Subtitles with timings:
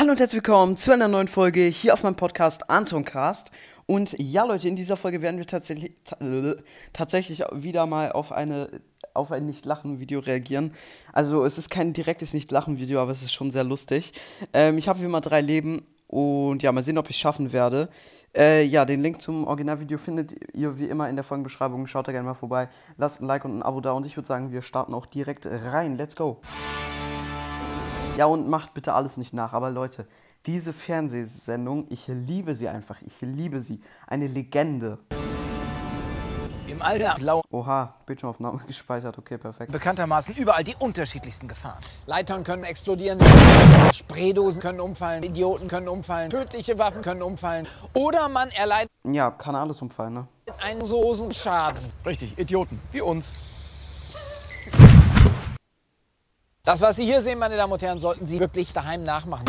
[0.00, 3.50] Hallo und herzlich willkommen zu einer neuen Folge hier auf meinem Podcast Antoncast.
[3.84, 5.92] Und ja, Leute, in dieser Folge werden wir tatsächlich,
[6.94, 8.80] tatsächlich wieder mal auf eine
[9.12, 10.72] auf ein Nicht-Lachen-Video reagieren.
[11.12, 14.12] Also es ist kein direktes Nicht-Lachen-Video, aber es ist schon sehr lustig.
[14.54, 17.52] Ähm, ich habe wie immer drei Leben und ja, mal sehen, ob ich es schaffen
[17.52, 17.90] werde.
[18.34, 21.86] Äh, ja, den Link zum Originalvideo findet ihr wie immer in der Folgenbeschreibung.
[21.86, 22.70] Schaut da gerne mal vorbei.
[22.96, 25.46] Lasst ein Like und ein Abo da und ich würde sagen, wir starten auch direkt
[25.46, 25.98] rein.
[25.98, 26.40] Let's go!
[28.20, 29.54] Ja, und macht bitte alles nicht nach.
[29.54, 30.06] Aber Leute,
[30.44, 33.00] diese Fernsehsendung, ich liebe sie einfach.
[33.00, 33.80] Ich liebe sie.
[34.06, 34.98] Eine Legende.
[36.66, 39.16] Im Alter lau Oha, Bildschirmaufnahme gespeichert.
[39.16, 39.72] Okay, perfekt.
[39.72, 41.78] bekanntermaßen überall die unterschiedlichsten Gefahren.
[42.04, 43.18] Leitern können explodieren,
[43.90, 49.54] Spraydosen können umfallen, Idioten können umfallen, tödliche Waffen können umfallen oder man erleidet Ja, kann
[49.54, 50.28] alles umfallen, ne?
[50.62, 51.80] einen Sosenschaden.
[52.04, 53.34] Richtig, Idioten, wie uns.
[56.62, 59.46] Das, was Sie hier sehen, meine Damen und Herren, sollten Sie wirklich daheim nachmachen.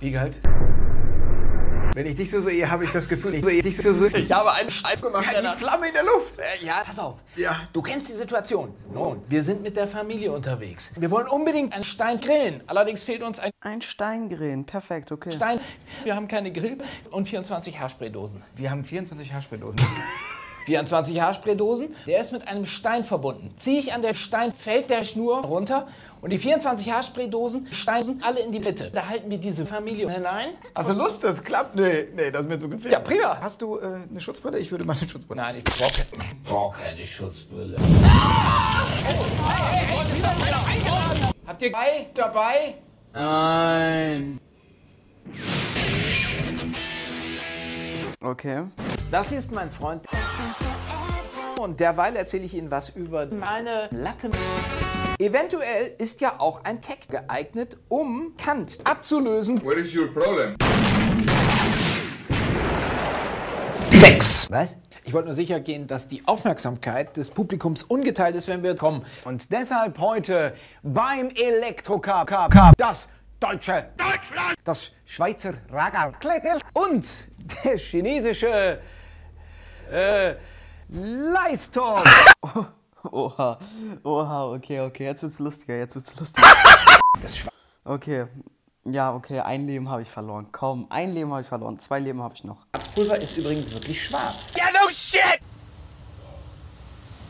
[0.00, 0.40] Wiegald.
[1.94, 4.20] Wenn ich dich so sehe, habe ich das Gefühl, ich sehe dich so sehe.
[4.20, 5.26] Ich habe einen Scheiß gemacht.
[5.32, 6.40] Ja, die Flamme in der Luft.
[6.40, 7.16] Äh, ja, pass auf.
[7.36, 7.68] Ja.
[7.72, 8.74] Du kennst die Situation.
[8.92, 10.92] Nun, wir sind mit der Familie unterwegs.
[10.96, 12.62] Wir wollen unbedingt einen Stein grillen.
[12.66, 15.30] Allerdings fehlt uns ein Ein Steingren, perfekt, okay.
[15.30, 15.60] Stein.
[16.02, 16.78] Wir haben keine Grill
[17.12, 18.42] und 24 Haarspraydosen.
[18.56, 19.80] Wir haben 24 Haarspraydosen.
[20.66, 23.52] 24 Haarspraydosen, der ist mit einem Stein verbunden.
[23.56, 25.86] Ziehe ich an der Stein, fällt der Schnur runter
[26.20, 28.90] und die 24 Haarspraydosen steigen alle in die Mitte.
[28.92, 30.50] Da halten wir diese Familie hinein.
[30.74, 31.24] Hast du Lust?
[31.24, 31.74] Das klappt?
[31.76, 32.92] Nee, nee, das ist mir zu gefährlich.
[32.92, 33.38] Ja, prima.
[33.40, 34.58] Hast du äh, eine Schutzbrille?
[34.58, 35.40] Ich würde mal eine Schutzbrille.
[35.40, 36.06] Nein, ich brauche
[36.44, 37.76] brauch keine Schutzbrille.
[41.46, 42.74] Habt ihr bei dabei?
[48.22, 48.64] Okay.
[49.10, 50.04] Das hier ist mein Freund.
[51.60, 54.30] Und derweil erzähle ich Ihnen was über meine Latte.
[55.18, 59.62] Eventuell ist ja auch ein Text geeignet, um Kant abzulösen.
[59.62, 60.56] What is your problem?
[63.90, 64.48] Sex.
[64.50, 64.78] Was?
[65.04, 69.04] Ich wollte nur sicher gehen, dass die Aufmerksamkeit des Publikums ungeteilt ist, wenn wir kommen.
[69.24, 76.14] Und deshalb heute beim Elektrocar Car- das deutsche Deutschland, das Schweizer Ragar
[76.72, 77.28] und
[77.64, 78.78] der chinesische
[79.90, 80.34] äh,
[80.92, 82.02] Leistung.
[83.12, 83.58] Oha,
[84.04, 86.46] oha, okay, okay, jetzt wird's lustiger, jetzt wird's lustiger.
[87.82, 88.26] Okay,
[88.84, 90.52] ja, okay, ein Leben habe ich verloren.
[90.52, 92.66] Kaum, ein Leben habe ich verloren, zwei Leben habe ich noch.
[92.94, 94.52] Pulver ist übrigens wirklich schwarz.
[94.54, 95.40] Ja, no shit!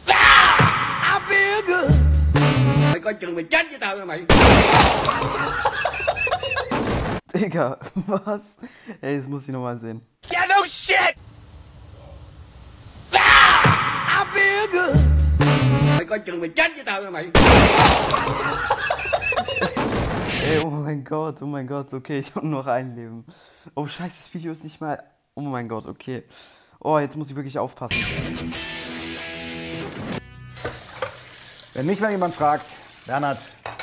[7.32, 8.58] Digga, was?
[9.00, 10.04] Ey, das muss ich nochmal sehen.
[10.32, 11.14] Ja, no shit!
[20.44, 23.24] Ey, oh mein Gott, oh mein Gott, okay, ich habe nur noch ein Leben.
[23.76, 25.00] Oh scheiße, das Video ist nicht mal...
[25.36, 26.24] Oh mein Gott, okay.
[26.80, 27.96] Oh, jetzt muss ich wirklich aufpassen.
[31.74, 33.38] Wenn mich mal jemand fragt, Bernhard,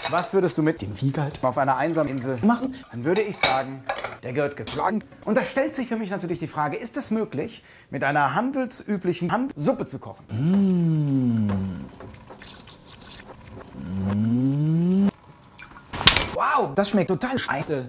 [0.09, 3.85] was würdest du mit dem Wiegald auf einer einsamen Insel machen, dann würde ich sagen,
[4.27, 5.03] der gehört geschlagen.
[5.23, 9.31] Und da stellt sich für mich natürlich die Frage, ist es möglich, mit einer handelsüblichen
[9.31, 10.25] Hand Suppe zu kochen?
[16.33, 17.85] Wow, das schmeckt total scheiße.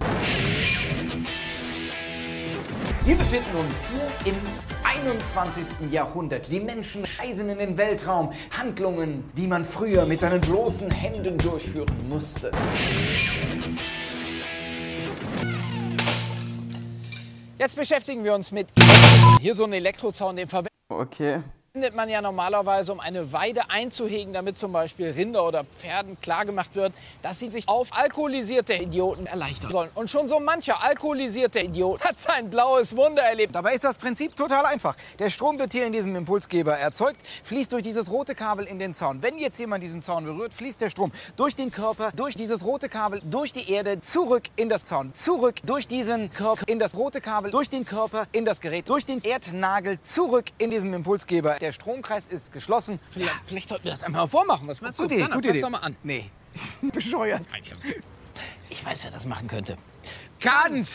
[3.03, 4.35] Wir befinden uns hier im
[4.83, 5.91] 21.
[5.91, 6.49] Jahrhundert.
[6.49, 8.31] Die Menschen scheißen in den Weltraum.
[8.57, 12.51] Handlungen, die man früher mit seinen bloßen Händen durchführen musste.
[17.59, 18.67] Jetzt beschäftigen wir uns mit
[19.41, 21.41] hier so ein Elektrozaun, den verwendet Okay.
[21.99, 26.93] Man ja normalerweise, um eine Weide einzuhegen, damit zum Beispiel Rinder oder Pferden klargemacht wird,
[27.21, 29.91] dass sie sich auf alkoholisierte Idioten erleichtern sollen.
[29.93, 33.53] Und schon so mancher alkoholisierte Idiot hat sein blaues Wunder erlebt.
[33.53, 34.95] Dabei ist das Prinzip total einfach.
[35.19, 38.95] Der Strom wird hier in diesem Impulsgeber erzeugt, fließt durch dieses rote Kabel in den
[38.95, 39.21] Zaun.
[39.21, 42.89] Wenn jetzt jemand diesen Zaun berührt, fließt der Strom durch den Körper, durch dieses rote
[42.89, 47.21] Kabel, durch die Erde, zurück in das Zaun, zurück durch diesen Körper, in das rote
[47.21, 51.58] Kabel, durch den Körper, in das Gerät, durch den Erdnagel, zurück in diesem Impulsgeber.
[51.61, 52.99] Der Stromkreis ist geschlossen.
[53.11, 54.67] Vielleicht, vielleicht sollten wir das einmal vormachen.
[54.67, 55.03] Was meinst du?
[55.03, 55.61] Gute Idee, Bernhard, gute fass Idee.
[55.61, 55.95] doch mal an.
[56.03, 56.29] Nee,
[56.93, 57.41] bescheuert.
[58.69, 59.77] Ich weiß, wer das machen könnte.
[60.39, 60.87] Kant!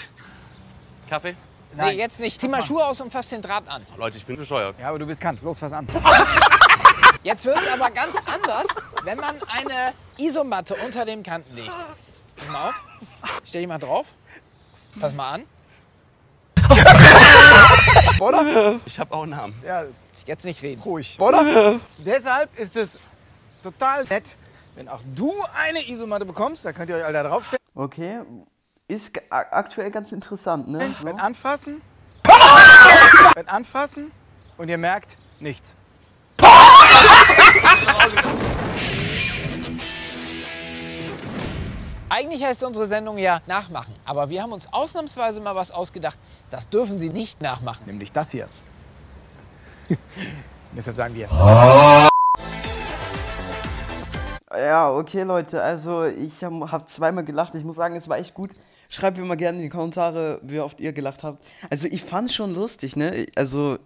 [1.09, 1.37] Kaffee?
[1.77, 2.41] Nee, jetzt nicht.
[2.41, 3.85] Zieh mal Schuhe aus und fass den Draht an.
[3.97, 4.79] Leute, ich bin bescheuert.
[4.79, 5.43] Ja, aber du bist Kant.
[5.43, 5.87] Los, was an.
[7.25, 8.67] Jetzt wird es aber ganz anders,
[9.03, 11.73] wenn man eine Isomatte unter dem Kanten legt.
[12.37, 12.75] Pass mal auf.
[13.45, 14.09] Stell dich mal drauf.
[15.01, 15.45] Fass mal an.
[18.21, 18.79] Oder?
[18.85, 19.55] Ich habe auch einen Namen.
[19.67, 19.85] Ja,
[20.27, 20.83] Jetzt nicht reden.
[20.83, 21.19] ruhig.
[21.21, 21.81] Oder?
[21.99, 22.91] Deshalb ist es
[23.63, 24.37] total nett,
[24.75, 27.63] Wenn auch du eine Isomatte bekommst, da könnt ihr euch alle da draufstellen.
[27.75, 28.21] Okay.
[28.87, 30.93] Ist aktuell ganz interessant, ne?
[30.99, 31.05] So.
[31.05, 31.81] Wenn anfassen.
[33.35, 34.13] wenn anfassen
[34.57, 35.77] und ihr merkt nichts.
[42.15, 43.93] Eigentlich heißt unsere Sendung ja Nachmachen.
[44.05, 46.17] Aber wir haben uns ausnahmsweise mal was ausgedacht.
[46.49, 47.87] Das dürfen Sie nicht nachmachen.
[47.87, 48.49] Nämlich das hier.
[50.77, 51.29] Deshalb sagen wir.
[54.57, 55.63] Ja, okay, Leute.
[55.63, 57.55] Also, ich habe hab zweimal gelacht.
[57.55, 58.51] Ich muss sagen, es war echt gut.
[58.89, 61.45] Schreibt mir mal gerne in die Kommentare, wie oft ihr gelacht habt.
[61.71, 63.27] Also, ich fand schon lustig, ne?
[63.35, 63.79] Also,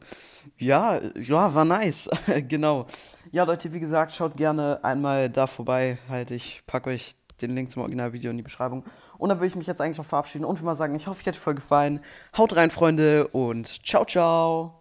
[0.59, 2.11] ja, ja, war nice.
[2.49, 2.87] genau.
[3.33, 5.99] Ja, Leute, wie gesagt, schaut gerne einmal da vorbei.
[6.09, 8.85] Halt, ich packe euch den Link zum Originalvideo in die Beschreibung.
[9.17, 11.21] Und dann würde ich mich jetzt eigentlich auch verabschieden und will mal sagen, ich hoffe,
[11.21, 12.03] euch hat die Folge gefallen.
[12.37, 14.78] Haut rein, Freunde, und ciao, ciao.